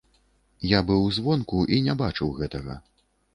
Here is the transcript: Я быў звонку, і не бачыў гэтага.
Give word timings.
Я 0.69 0.79
быў 0.87 1.03
звонку, 1.17 1.59
і 1.77 1.79
не 1.89 1.97
бачыў 2.01 2.33
гэтага. 2.41 2.81